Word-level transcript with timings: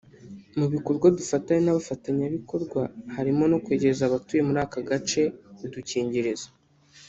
Mu 0.57 0.65
bikorwa 0.73 1.07
dufatanya 1.17 1.61
n’abafatanyabikorwa 1.63 2.81
harimo 3.15 3.43
no 3.51 3.57
kwegereza 3.63 4.03
abatuye 4.05 4.41
muri 4.47 4.59
aka 4.65 4.79
gace 4.89 5.21
udukingirizo 5.65 6.49